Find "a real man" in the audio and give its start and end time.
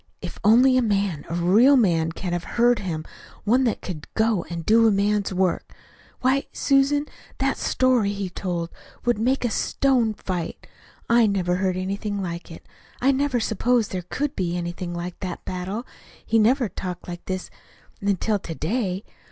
1.29-2.11